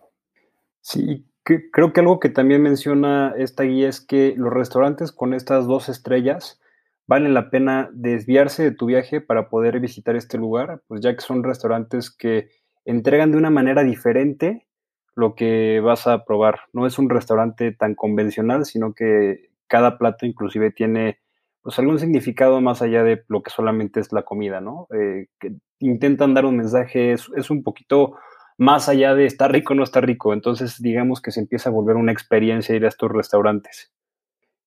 Sí, 0.80 1.24
creo 1.44 1.92
que 1.92 2.00
algo 2.00 2.18
que 2.18 2.30
también 2.30 2.62
menciona 2.62 3.32
esta 3.38 3.62
guía 3.62 3.88
es 3.88 4.00
que 4.00 4.34
los 4.36 4.52
restaurantes 4.52 5.12
con 5.12 5.34
estas 5.34 5.68
dos 5.68 5.88
estrellas 5.88 6.60
vale 7.06 7.28
la 7.28 7.50
pena 7.50 7.88
desviarse 7.92 8.62
de 8.62 8.72
tu 8.72 8.86
viaje 8.86 9.20
para 9.20 9.48
poder 9.48 9.80
visitar 9.80 10.16
este 10.16 10.38
lugar, 10.38 10.82
pues 10.88 11.00
ya 11.00 11.14
que 11.14 11.20
son 11.20 11.44
restaurantes 11.44 12.10
que 12.10 12.48
entregan 12.84 13.32
de 13.32 13.38
una 13.38 13.50
manera 13.50 13.82
diferente 13.84 14.66
lo 15.14 15.34
que 15.34 15.80
vas 15.80 16.06
a 16.06 16.24
probar. 16.24 16.60
No 16.72 16.86
es 16.86 16.98
un 16.98 17.08
restaurante 17.08 17.72
tan 17.72 17.94
convencional, 17.94 18.64
sino 18.64 18.92
que 18.92 19.50
cada 19.66 19.98
plato 19.98 20.26
inclusive 20.26 20.70
tiene 20.70 21.18
pues 21.62 21.78
algún 21.80 21.98
significado 21.98 22.60
más 22.60 22.80
allá 22.80 23.02
de 23.02 23.24
lo 23.26 23.42
que 23.42 23.50
solamente 23.50 23.98
es 23.98 24.12
la 24.12 24.22
comida, 24.22 24.60
¿no? 24.60 24.86
Eh, 24.94 25.26
que 25.40 25.56
intentan 25.80 26.32
dar 26.32 26.44
un 26.44 26.56
mensaje, 26.56 27.12
es, 27.12 27.28
es, 27.34 27.50
un 27.50 27.64
poquito 27.64 28.16
más 28.56 28.88
allá 28.88 29.16
de 29.16 29.26
estar 29.26 29.50
rico 29.50 29.72
o 29.72 29.76
no 29.76 29.82
está 29.82 30.00
rico, 30.00 30.32
entonces 30.32 30.80
digamos 30.80 31.20
que 31.20 31.32
se 31.32 31.40
empieza 31.40 31.68
a 31.68 31.72
volver 31.72 31.96
una 31.96 32.12
experiencia 32.12 32.76
ir 32.76 32.84
a 32.84 32.88
estos 32.88 33.10
restaurantes. 33.10 33.92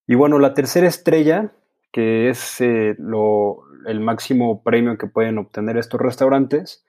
Y 0.08 0.16
bueno, 0.16 0.40
la 0.40 0.54
tercera 0.54 0.88
estrella, 0.88 1.54
que 1.92 2.30
es 2.30 2.62
eh, 2.62 2.96
lo, 2.98 3.64
el 3.86 4.00
máximo 4.00 4.64
premio 4.64 4.98
que 4.98 5.08
pueden 5.08 5.38
obtener 5.38 5.78
estos 5.78 6.00
restaurantes, 6.00 6.86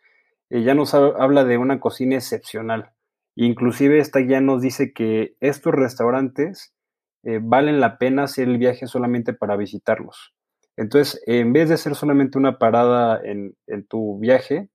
eh, 0.51 0.63
ya 0.63 0.75
nos 0.75 0.95
habla 0.95 1.45
de 1.45 1.59
una 1.59 1.81
cocina 1.81 2.17
excepcional. 2.17 2.93
Inclusive 3.37 3.99
esta 3.99 4.21
ya 4.21 4.41
nos 4.41 4.63
dice 4.63 4.93
que 4.93 5.37
estos 5.41 5.75
restaurantes 5.75 6.75
eh, 7.23 7.39
valen 7.43 7.81
la 7.81 7.99
pena 7.99 8.25
hacer 8.25 8.49
el 8.49 8.59
viaje 8.59 8.87
solamente 8.87 9.33
para 9.33 9.57
visitarlos. 9.57 10.35
Entonces, 10.77 11.23
en 11.27 11.53
vez 11.53 11.69
de 11.69 11.77
ser 11.77 11.95
solamente 11.95 12.39
una 12.39 12.59
parada 12.59 13.21
en, 13.23 13.55
en 13.67 13.87
tu 13.87 14.19
viaje, 14.19 14.71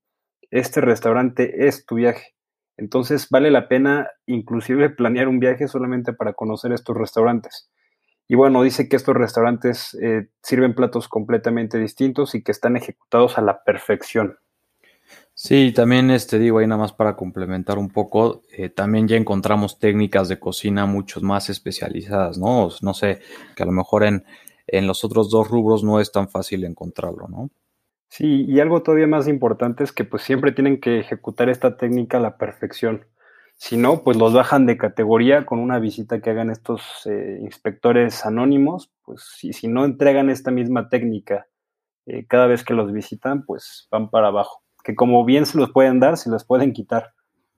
este 0.51 0.81
restaurante 0.81 1.67
es 1.67 1.85
tu 1.85 1.95
viaje. 1.95 2.35
Entonces, 2.77 3.27
vale 3.29 3.51
la 3.51 3.67
pena 3.67 4.09
inclusive 4.25 4.89
planear 4.95 5.27
un 5.27 5.39
viaje 5.39 5.67
solamente 5.67 6.13
para 6.13 6.33
conocer 6.33 6.71
estos 6.71 6.95
restaurantes. 6.95 7.69
Y 8.27 8.35
bueno, 8.35 8.63
dice 8.63 8.89
que 8.89 8.95
estos 8.95 9.15
restaurantes 9.15 9.95
eh, 10.01 10.29
sirven 10.41 10.73
platos 10.73 11.07
completamente 11.07 11.77
distintos 11.77 12.33
y 12.33 12.43
que 12.43 12.51
están 12.51 12.75
ejecutados 12.75 13.37
a 13.37 13.41
la 13.41 13.63
perfección. 13.63 14.37
Sí, 15.33 15.73
también 15.73 16.11
este 16.11 16.39
digo 16.39 16.59
ahí 16.59 16.67
nada 16.67 16.81
más 16.81 16.93
para 16.93 17.15
complementar 17.15 17.77
un 17.77 17.89
poco, 17.89 18.41
eh, 18.51 18.69
también 18.69 19.07
ya 19.07 19.17
encontramos 19.17 19.79
técnicas 19.79 20.29
de 20.29 20.39
cocina 20.39 20.85
mucho 20.85 21.19
más 21.21 21.49
especializadas, 21.49 22.37
¿no? 22.37 22.69
No 22.81 22.93
sé, 22.93 23.19
que 23.55 23.63
a 23.63 23.65
lo 23.65 23.73
mejor 23.73 24.05
en, 24.05 24.23
en 24.65 24.87
los 24.87 25.03
otros 25.03 25.29
dos 25.29 25.49
rubros 25.49 25.83
no 25.83 25.99
es 25.99 26.11
tan 26.11 26.29
fácil 26.29 26.63
encontrarlo, 26.63 27.27
¿no? 27.27 27.49
Sí, 28.09 28.45
y 28.47 28.59
algo 28.61 28.81
todavía 28.81 29.07
más 29.07 29.27
importante 29.27 29.83
es 29.83 29.91
que 29.91 30.05
pues 30.05 30.23
siempre 30.23 30.53
tienen 30.53 30.79
que 30.79 30.99
ejecutar 30.99 31.49
esta 31.49 31.75
técnica 31.75 32.17
a 32.17 32.21
la 32.21 32.37
perfección. 32.37 33.05
Si 33.57 33.77
no, 33.77 34.03
pues 34.03 34.17
los 34.17 34.33
bajan 34.33 34.65
de 34.65 34.77
categoría 34.77 35.45
con 35.45 35.59
una 35.59 35.79
visita 35.79 36.19
que 36.19 36.29
hagan 36.29 36.49
estos 36.49 37.05
eh, 37.05 37.39
inspectores 37.41 38.25
anónimos, 38.25 38.91
pues 39.03 39.23
si, 39.37 39.53
si, 39.53 39.67
no 39.67 39.85
entregan 39.85 40.29
esta 40.29 40.51
misma 40.51 40.89
técnica 40.89 41.47
eh, 42.05 42.25
cada 42.27 42.47
vez 42.47 42.63
que 42.63 42.73
los 42.73 42.91
visitan, 42.91 43.45
pues 43.45 43.87
van 43.89 44.09
para 44.09 44.27
abajo. 44.27 44.61
Que 44.83 44.93
como 44.93 45.23
bien 45.25 45.45
se 45.45 45.57
los 45.57 45.71
pueden 45.71 45.99
dar, 45.99 46.17
se 46.17 46.29
los 46.29 46.43
pueden 46.43 46.73
quitar. 46.73 47.13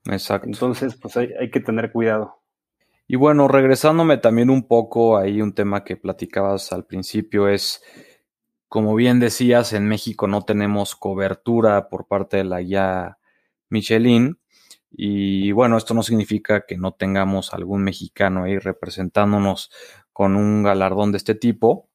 Exacto. 0.06 0.46
Entonces, 0.46 0.96
pues 0.96 1.16
hay, 1.16 1.30
hay 1.38 1.50
que 1.50 1.60
tener 1.60 1.90
cuidado. 1.92 2.40
Y 3.08 3.16
bueno, 3.16 3.48
regresándome 3.48 4.18
también 4.18 4.50
un 4.50 4.68
poco 4.68 5.16
ahí 5.18 5.42
un 5.42 5.54
tema 5.54 5.82
que 5.82 5.96
platicabas 5.96 6.72
al 6.72 6.84
principio 6.84 7.48
es, 7.48 7.82
como 8.68 8.94
bien 8.94 9.18
decías, 9.18 9.72
en 9.72 9.88
México 9.88 10.26
no 10.28 10.42
tenemos 10.42 10.94
cobertura 10.94 11.88
por 11.88 12.06
parte 12.06 12.36
de 12.36 12.44
la 12.44 12.60
guía 12.60 13.18
Michelin 13.68 14.38
y 14.90 15.52
bueno, 15.52 15.76
esto 15.76 15.94
no 15.94 16.02
significa 16.02 16.64
que 16.66 16.76
no 16.76 16.92
tengamos 16.92 17.52
algún 17.52 17.82
mexicano 17.82 18.44
ahí 18.44 18.58
representándonos 18.58 19.70
con 20.12 20.36
un 20.36 20.62
galardón 20.62 21.12
de 21.12 21.18
este 21.18 21.34
tipo. 21.34 21.88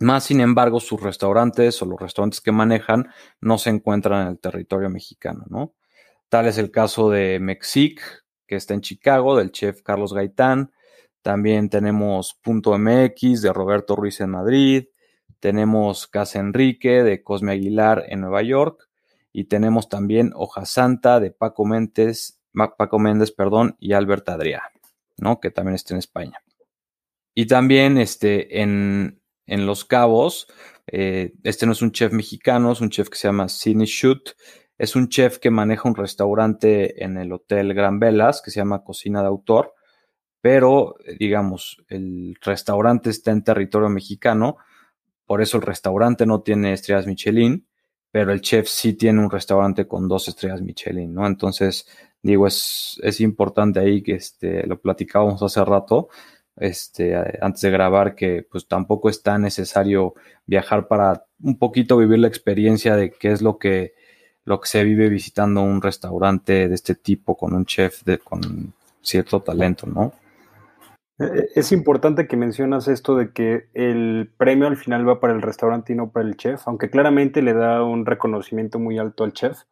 Más 0.00 0.24
sin 0.24 0.40
embargo, 0.40 0.80
sus 0.80 1.00
restaurantes 1.00 1.80
o 1.80 1.86
los 1.86 2.00
restaurantes 2.00 2.40
que 2.40 2.52
manejan 2.52 3.08
no 3.40 3.58
se 3.58 3.70
encuentran 3.70 4.22
en 4.22 4.28
el 4.28 4.38
territorio 4.38 4.90
mexicano, 4.90 5.44
¿no? 5.48 5.74
Tal 6.28 6.46
es 6.46 6.58
el 6.58 6.70
caso 6.70 7.10
de 7.10 7.38
Mexic, 7.38 8.24
que 8.46 8.56
está 8.56 8.74
en 8.74 8.80
Chicago, 8.80 9.36
del 9.36 9.52
chef 9.52 9.82
Carlos 9.82 10.12
Gaitán. 10.12 10.72
También 11.22 11.70
tenemos 11.70 12.34
Punto 12.42 12.76
MX 12.76 13.40
de 13.40 13.52
Roberto 13.52 13.94
Ruiz 13.94 14.20
en 14.20 14.30
Madrid. 14.30 14.86
Tenemos 15.38 16.06
Casa 16.08 16.40
Enrique 16.40 17.02
de 17.02 17.22
Cosme 17.22 17.52
Aguilar 17.52 18.04
en 18.08 18.20
Nueva 18.20 18.42
York. 18.42 18.88
Y 19.36 19.46
tenemos 19.46 19.88
también 19.88 20.30
Hoja 20.34 20.64
Santa 20.64 21.18
de 21.18 21.32
Paco 21.32 21.66
Méndez, 21.66 22.40
Paco 22.52 22.98
Méndez, 23.00 23.32
perdón, 23.32 23.76
y 23.80 23.92
Albert 23.92 24.28
Adrià, 24.28 24.62
¿no? 25.18 25.40
Que 25.40 25.50
también 25.50 25.74
está 25.74 25.92
en 25.92 25.98
España. 25.98 26.38
Y 27.34 27.46
también 27.46 27.98
este, 27.98 28.62
en, 28.62 29.20
en 29.46 29.66
Los 29.66 29.84
Cabos, 29.84 30.46
eh, 30.86 31.34
este 31.42 31.66
no 31.66 31.72
es 31.72 31.82
un 31.82 31.90
chef 31.90 32.12
mexicano, 32.12 32.70
es 32.70 32.80
un 32.80 32.90
chef 32.90 33.08
que 33.08 33.16
se 33.16 33.26
llama 33.26 33.48
Sidney 33.48 33.86
Shoot. 33.86 34.36
Es 34.78 34.94
un 34.94 35.08
chef 35.08 35.38
que 35.38 35.50
maneja 35.50 35.88
un 35.88 35.96
restaurante 35.96 37.04
en 37.04 37.16
el 37.16 37.32
Hotel 37.32 37.74
Gran 37.74 37.98
Velas 37.98 38.40
que 38.40 38.52
se 38.52 38.60
llama 38.60 38.84
Cocina 38.84 39.20
de 39.20 39.28
Autor, 39.28 39.74
pero 40.40 40.94
digamos, 41.18 41.84
el 41.88 42.36
restaurante 42.40 43.10
está 43.10 43.30
en 43.30 43.44
territorio 43.44 43.88
mexicano, 43.88 44.58
por 45.26 45.42
eso 45.42 45.56
el 45.56 45.62
restaurante 45.62 46.26
no 46.26 46.42
tiene 46.42 46.72
estrellas 46.72 47.06
Michelin, 47.06 47.66
pero 48.14 48.32
el 48.32 48.40
chef 48.42 48.68
sí 48.68 48.92
tiene 48.92 49.18
un 49.18 49.28
restaurante 49.28 49.88
con 49.88 50.06
dos 50.06 50.28
estrellas 50.28 50.62
Michelin, 50.62 51.12
¿no? 51.12 51.26
Entonces, 51.26 51.84
digo, 52.22 52.46
es, 52.46 52.96
es 53.02 53.20
importante 53.20 53.80
ahí 53.80 54.04
que 54.04 54.14
este, 54.14 54.64
lo 54.68 54.80
platicábamos 54.80 55.42
hace 55.42 55.64
rato, 55.64 56.10
este, 56.54 57.16
antes 57.40 57.62
de 57.62 57.72
grabar, 57.72 58.14
que 58.14 58.46
pues 58.48 58.68
tampoco 58.68 59.08
es 59.10 59.20
tan 59.20 59.42
necesario 59.42 60.14
viajar 60.46 60.86
para 60.86 61.26
un 61.42 61.58
poquito 61.58 61.96
vivir 61.96 62.20
la 62.20 62.28
experiencia 62.28 62.94
de 62.94 63.10
qué 63.10 63.32
es 63.32 63.42
lo 63.42 63.58
que, 63.58 63.94
lo 64.44 64.60
que 64.60 64.68
se 64.68 64.84
vive 64.84 65.08
visitando 65.08 65.62
un 65.62 65.82
restaurante 65.82 66.68
de 66.68 66.74
este 66.76 66.94
tipo 66.94 67.36
con 67.36 67.52
un 67.52 67.66
chef 67.66 68.04
de, 68.04 68.18
con 68.18 68.74
cierto 69.02 69.40
talento, 69.40 69.88
¿no? 69.88 70.12
Eh, 71.18 71.48
es 71.54 71.70
importante 71.70 72.26
que 72.26 72.36
mencionas 72.36 72.88
esto 72.88 73.14
de 73.16 73.32
que 73.32 73.68
el 73.72 74.32
premio 74.36 74.66
al 74.66 74.76
final 74.76 75.08
va 75.08 75.20
para 75.20 75.32
el 75.32 75.42
restaurante 75.42 75.92
y 75.92 75.96
no 75.96 76.10
para 76.10 76.26
el 76.26 76.36
chef, 76.36 76.66
aunque 76.66 76.90
claramente 76.90 77.42
le 77.42 77.54
da 77.54 77.84
un 77.84 78.04
reconocimiento 78.04 78.78
muy 78.78 78.98
alto 78.98 79.22
al 79.24 79.32
chef, 79.32 79.62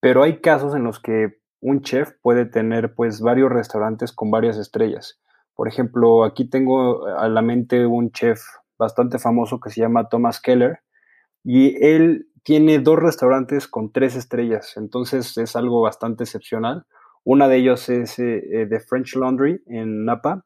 pero 0.00 0.22
hay 0.22 0.40
casos 0.40 0.74
en 0.74 0.84
los 0.84 1.00
que 1.00 1.38
un 1.60 1.80
chef 1.80 2.12
puede 2.20 2.44
tener 2.44 2.94
pues 2.94 3.20
varios 3.22 3.50
restaurantes 3.50 4.12
con 4.12 4.30
varias 4.30 4.58
estrellas. 4.58 5.18
Por 5.54 5.68
ejemplo, 5.68 6.24
aquí 6.24 6.48
tengo 6.48 7.06
a 7.06 7.28
la 7.28 7.40
mente 7.40 7.86
un 7.86 8.10
chef 8.12 8.40
bastante 8.78 9.18
famoso 9.18 9.60
que 9.60 9.70
se 9.70 9.80
llama 9.80 10.08
Thomas 10.10 10.40
Keller 10.40 10.80
y 11.42 11.82
él 11.82 12.28
tiene 12.42 12.78
dos 12.80 12.98
restaurantes 12.98 13.68
con 13.68 13.90
tres 13.90 14.16
estrellas, 14.16 14.76
entonces 14.76 15.38
es 15.38 15.56
algo 15.56 15.80
bastante 15.80 16.24
excepcional. 16.24 16.84
Una 17.24 17.48
de 17.48 17.56
ellos 17.56 17.88
es 17.88 18.18
eh, 18.18 18.66
The 18.68 18.80
French 18.80 19.16
Laundry 19.16 19.62
en 19.66 20.04
Napa, 20.04 20.44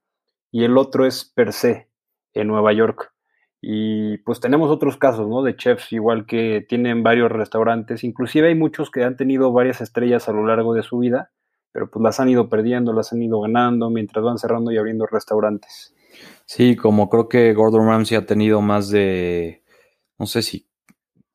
y 0.51 0.65
el 0.65 0.77
otro 0.77 1.07
es 1.07 1.25
Per 1.25 1.53
se 1.53 1.89
en 2.35 2.49
Nueva 2.49 2.73
York. 2.73 3.13
Y 3.61 4.19
pues 4.19 4.41
tenemos 4.41 4.71
otros 4.71 4.97
casos, 4.97 5.29
¿no? 5.29 5.43
De 5.43 5.57
chefs 5.57 5.93
igual 5.93 6.27
que 6.27 6.65
tienen 6.69 7.03
varios 7.03 7.31
restaurantes, 7.31 8.05
inclusive 8.05 8.49
hay 8.49 8.55
muchos 8.55 8.91
que 8.91 9.03
han 9.03 9.17
tenido 9.17 9.53
varias 9.53 9.81
estrellas 9.81 10.29
a 10.29 10.33
lo 10.33 10.47
largo 10.47 10.75
de 10.75 10.83
su 10.83 10.99
vida, 10.99 11.33
pero 11.73 11.91
pues 11.91 12.03
las 12.03 12.21
han 12.21 12.29
ido 12.29 12.49
perdiendo, 12.49 12.93
las 12.93 13.13
han 13.13 13.23
ido 13.23 13.41
ganando 13.41 13.91
mientras 13.91 14.25
van 14.25 14.39
cerrando 14.39 14.71
y 14.71 14.79
abriendo 14.79 15.07
restaurantes. 15.07 15.95
Sí, 16.45 16.77
como 16.77 17.09
creo 17.11 17.29
que 17.29 17.53
Gordon 17.53 17.87
Ramsay 17.87 18.17
ha 18.17 18.27
tenido 18.27 18.61
más 18.61 18.91
de, 18.91 19.63
no 20.19 20.27
sé 20.27 20.43
si 20.43 20.69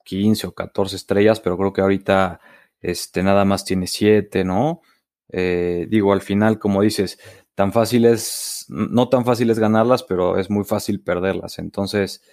15 0.06 0.48
o 0.48 0.52
14 0.54 0.96
estrellas, 0.96 1.40
pero 1.40 1.58
creo 1.58 1.74
que 1.74 1.82
ahorita 1.82 2.40
este, 2.82 3.24
nada 3.24 3.46
más 3.46 3.66
tiene 3.66 3.88
7, 3.88 4.44
¿no? 4.44 4.82
Eh, 5.30 5.88
digo, 5.90 6.14
al 6.14 6.22
final, 6.22 6.60
como 6.60 6.82
dices, 6.82 7.20
tan 7.56 7.74
fácil 7.74 8.06
es, 8.06 8.66
no 8.70 9.10
tan 9.10 9.26
fácil 9.26 9.50
es 9.50 9.60
ganarlas, 9.60 10.04
pero 10.04 10.38
es 10.38 10.50
muy 10.50 10.64
fácil 10.64 11.02
perderlas. 11.02 11.60
Entonces, 11.60 12.24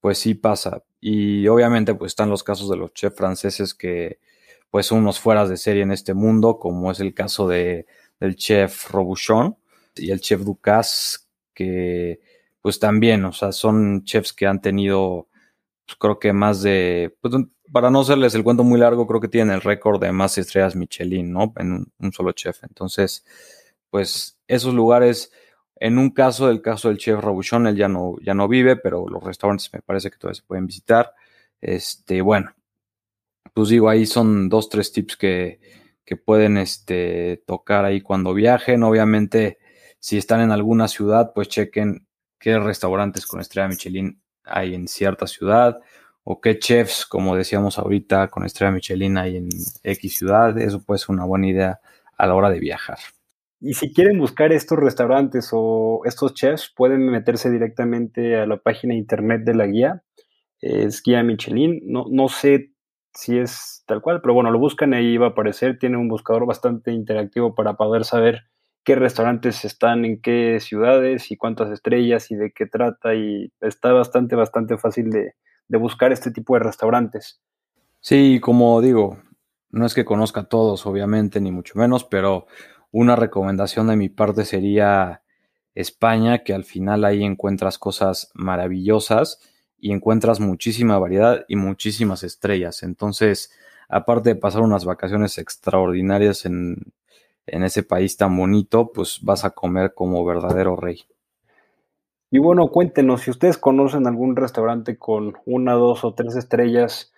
pues 0.00 0.18
sí 0.18 0.34
pasa. 0.34 0.82
Y 1.00 1.48
obviamente, 1.48 1.94
pues 1.94 2.12
están 2.12 2.30
los 2.30 2.44
casos 2.44 2.70
de 2.70 2.76
los 2.76 2.92
chefs 2.94 3.16
franceses 3.16 3.74
que, 3.74 4.20
pues 4.70 4.86
son 4.86 4.98
unos 4.98 5.20
fueras 5.20 5.48
de 5.48 5.56
serie 5.56 5.82
en 5.82 5.92
este 5.92 6.14
mundo, 6.14 6.58
como 6.58 6.90
es 6.90 7.00
el 7.00 7.14
caso 7.14 7.48
de, 7.48 7.86
del 8.20 8.36
chef 8.36 8.90
Robuchon 8.90 9.56
y 9.96 10.10
el 10.10 10.20
chef 10.20 10.42
Ducasse, 10.42 11.20
que 11.54 12.20
pues 12.60 12.78
también, 12.78 13.24
o 13.24 13.32
sea, 13.32 13.52
son 13.52 14.04
chefs 14.04 14.32
que 14.32 14.46
han 14.46 14.60
tenido, 14.60 15.28
pues, 15.86 15.96
creo 15.98 16.18
que 16.18 16.32
más 16.32 16.62
de, 16.62 17.16
pues, 17.20 17.34
para 17.72 17.90
no 17.90 18.00
hacerles 18.00 18.34
el 18.34 18.44
cuento 18.44 18.64
muy 18.64 18.80
largo, 18.80 19.06
creo 19.06 19.20
que 19.20 19.28
tienen 19.28 19.54
el 19.54 19.62
récord 19.62 20.00
de 20.00 20.12
más 20.12 20.38
estrellas 20.38 20.76
Michelin, 20.76 21.32
¿no? 21.32 21.52
En 21.56 21.72
un, 21.72 21.92
un 21.98 22.12
solo 22.12 22.32
chef. 22.32 22.64
Entonces, 22.64 23.24
pues 23.90 24.38
esos 24.46 24.74
lugares, 24.74 25.32
en 25.76 25.98
un 25.98 26.10
caso, 26.10 26.50
el 26.50 26.62
caso 26.62 26.88
del 26.88 26.98
chef 26.98 27.20
Robuchon, 27.20 27.66
él 27.66 27.76
ya 27.76 27.88
no, 27.88 28.16
ya 28.22 28.34
no 28.34 28.48
vive, 28.48 28.76
pero 28.76 29.06
los 29.08 29.22
restaurantes 29.22 29.70
me 29.72 29.82
parece 29.82 30.10
que 30.10 30.18
todavía 30.18 30.40
se 30.40 30.46
pueden 30.46 30.66
visitar. 30.66 31.14
Este, 31.60 32.20
bueno, 32.22 32.54
pues 33.54 33.68
digo, 33.70 33.88
ahí 33.88 34.06
son 34.06 34.48
dos, 34.48 34.68
tres 34.68 34.92
tips 34.92 35.16
que, 35.16 35.60
que 36.04 36.16
pueden 36.16 36.58
este, 36.58 37.42
tocar 37.46 37.84
ahí 37.84 38.00
cuando 38.00 38.34
viajen. 38.34 38.82
Obviamente, 38.82 39.58
si 39.98 40.16
están 40.18 40.40
en 40.40 40.52
alguna 40.52 40.88
ciudad, 40.88 41.32
pues 41.34 41.48
chequen 41.48 42.06
qué 42.38 42.58
restaurantes 42.58 43.26
con 43.26 43.40
estrella 43.40 43.68
Michelin 43.68 44.20
hay 44.44 44.74
en 44.74 44.88
cierta 44.88 45.26
ciudad 45.26 45.80
o 46.24 46.40
qué 46.40 46.58
chefs, 46.58 47.04
como 47.06 47.36
decíamos 47.36 47.78
ahorita, 47.78 48.28
con 48.28 48.44
estrella 48.44 48.70
Michelin 48.72 49.18
hay 49.18 49.36
en 49.36 49.48
X 49.82 50.18
ciudad. 50.18 50.56
Eso 50.58 50.82
puede 50.82 50.98
ser 50.98 51.10
una 51.10 51.24
buena 51.24 51.48
idea 51.48 51.80
a 52.16 52.26
la 52.26 52.34
hora 52.34 52.50
de 52.50 52.60
viajar. 52.60 52.98
Y 53.60 53.74
si 53.74 53.92
quieren 53.92 54.18
buscar 54.18 54.52
estos 54.52 54.78
restaurantes 54.78 55.50
o 55.52 56.02
estos 56.04 56.34
chefs, 56.34 56.72
pueden 56.76 57.06
meterse 57.06 57.50
directamente 57.50 58.36
a 58.36 58.46
la 58.46 58.58
página 58.58 58.94
internet 58.94 59.42
de 59.44 59.54
la 59.54 59.66
guía. 59.66 60.02
Es 60.60 61.02
guía 61.02 61.22
Michelin. 61.22 61.80
No, 61.84 62.06
no 62.08 62.28
sé 62.28 62.72
si 63.12 63.38
es 63.38 63.82
tal 63.86 64.00
cual, 64.00 64.20
pero 64.20 64.34
bueno, 64.34 64.50
lo 64.50 64.58
buscan 64.60 64.94
ahí 64.94 65.16
va 65.16 65.26
a 65.26 65.30
aparecer. 65.30 65.78
Tiene 65.78 65.96
un 65.96 66.08
buscador 66.08 66.46
bastante 66.46 66.92
interactivo 66.92 67.54
para 67.54 67.74
poder 67.74 68.04
saber 68.04 68.42
qué 68.84 68.94
restaurantes 68.94 69.64
están 69.64 70.04
en 70.04 70.22
qué 70.22 70.58
ciudades 70.60 71.30
y 71.32 71.36
cuántas 71.36 71.70
estrellas 71.70 72.30
y 72.30 72.36
de 72.36 72.52
qué 72.52 72.66
trata. 72.66 73.14
Y 73.14 73.52
está 73.60 73.92
bastante, 73.92 74.36
bastante 74.36 74.78
fácil 74.78 75.10
de, 75.10 75.34
de 75.66 75.78
buscar 75.78 76.12
este 76.12 76.30
tipo 76.30 76.54
de 76.54 76.60
restaurantes. 76.60 77.40
Sí, 78.00 78.38
como 78.40 78.80
digo, 78.80 79.18
no 79.70 79.84
es 79.84 79.94
que 79.94 80.04
conozca 80.04 80.42
a 80.42 80.48
todos, 80.48 80.86
obviamente, 80.86 81.40
ni 81.40 81.50
mucho 81.50 81.76
menos, 81.76 82.04
pero 82.04 82.46
una 82.90 83.16
recomendación 83.16 83.88
de 83.88 83.96
mi 83.96 84.08
parte 84.08 84.44
sería 84.44 85.22
España, 85.74 86.38
que 86.38 86.54
al 86.54 86.64
final 86.64 87.04
ahí 87.04 87.22
encuentras 87.22 87.78
cosas 87.78 88.30
maravillosas 88.34 89.40
y 89.78 89.92
encuentras 89.92 90.40
muchísima 90.40 90.98
variedad 90.98 91.44
y 91.48 91.56
muchísimas 91.56 92.24
estrellas. 92.24 92.82
Entonces, 92.82 93.52
aparte 93.88 94.30
de 94.30 94.36
pasar 94.36 94.62
unas 94.62 94.84
vacaciones 94.84 95.38
extraordinarias 95.38 96.46
en, 96.46 96.92
en 97.46 97.62
ese 97.62 97.82
país 97.82 98.16
tan 98.16 98.36
bonito, 98.36 98.90
pues 98.92 99.20
vas 99.22 99.44
a 99.44 99.50
comer 99.50 99.94
como 99.94 100.24
verdadero 100.24 100.76
rey. 100.76 101.02
Y 102.30 102.38
bueno, 102.38 102.68
cuéntenos 102.68 103.22
si 103.22 103.30
ustedes 103.30 103.56
conocen 103.56 104.06
algún 104.06 104.36
restaurante 104.36 104.98
con 104.98 105.36
una, 105.46 105.72
dos 105.74 106.04
o 106.04 106.12
tres 106.12 106.36
estrellas 106.36 107.12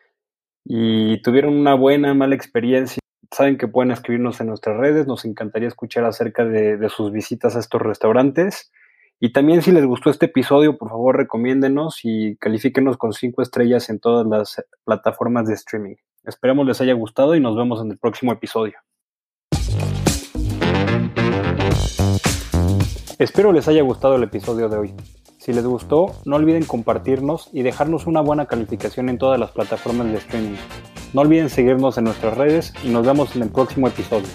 y 0.65 1.21
tuvieron 1.23 1.57
una 1.57 1.75
buena, 1.75 2.15
mala 2.15 2.37
experiencia 2.37 3.01
saben 3.33 3.59
que 3.59 3.69
pueden 3.69 3.93
escribirnos 3.93 4.41
en 4.41 4.49
nuestras 4.49 4.77
redes, 4.77 5.07
nos 5.07 5.25
encantaría 5.25 5.69
escuchar 5.69 6.05
acerca 6.05 6.45
de, 6.45 6.89
sus 6.89 7.13
visitas 7.13 7.57
a 7.57 7.61
estos 7.61 7.81
restaurantes. 7.81 8.73
Y 9.21 9.33
también 9.33 9.63
si 9.63 9.71
les 9.71 9.85
gustó 9.85 10.11
este 10.11 10.27
episodio, 10.27 10.79
por 10.79 10.89
favor 10.89 11.17
recomiéndenos 11.17 12.01
y 12.05 12.37
califíquenos 12.37 12.97
con 12.97 13.13
cinco 13.13 13.43
estrellas 13.43 13.91
en 13.91 14.01
todas 14.01 14.27
las 14.27 14.65
plataformas 14.85 15.47
de 15.47 15.55
streaming. 15.55 15.97
Esperemos 16.25 16.67
les 16.67 16.81
haya 16.81 16.95
gustado 16.95 17.35
y 17.35 17.41
nos 17.41 17.57
vemos 17.57 17.81
en 17.83 17.91
el 17.91 17.99
próximo 17.99 18.33
episodio. 18.33 18.75
Espero 23.19 23.53
les 23.53 23.69
haya 23.69 23.83
gustado 23.83 24.17
el 24.17 24.23
episodio 24.23 24.71
de 24.71 24.79
hoy. 24.79 24.95
Si 25.39 25.53
les 25.53 25.65
gustó, 25.65 26.15
no 26.25 26.37
olviden 26.37 26.65
compartirnos 26.65 27.51
y 27.53 27.63
dejarnos 27.63 28.07
una 28.07 28.23
buena 28.23 28.47
calificación 28.47 29.11
en 29.11 29.19
todas 29.19 29.39
las 29.39 29.51
plataformas 29.51 30.07
de 30.07 30.17
streaming. 30.17 30.57
No 31.13 31.23
olviden 31.23 31.51
seguirnos 31.51 31.99
en 31.99 32.05
nuestras 32.05 32.37
redes 32.37 32.73
y 32.85 32.89
nos 32.89 33.05
vemos 33.05 33.35
en 33.35 33.43
el 33.43 33.49
próximo 33.49 33.89
episodio. 33.89 34.29